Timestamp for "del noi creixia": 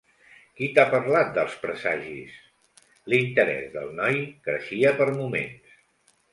3.77-4.99